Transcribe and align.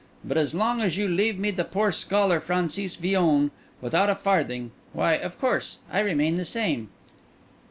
But 0.25 0.35
as 0.35 0.55
long 0.55 0.81
as 0.81 0.97
you 0.97 1.07
leave 1.07 1.37
me 1.37 1.51
the 1.51 1.63
poor 1.63 1.91
scholar 1.91 2.39
Francis 2.39 2.95
Villon, 2.95 3.51
without 3.81 4.09
a 4.09 4.15
farthing, 4.15 4.71
why, 4.93 5.13
of 5.13 5.39
course, 5.39 5.77
I 5.91 5.99
remain 5.99 6.37
the 6.37 6.43
same." 6.43 6.89